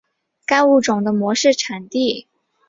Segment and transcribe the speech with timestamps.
[0.47, 2.43] 该物种的模式产地在湖北宜昌。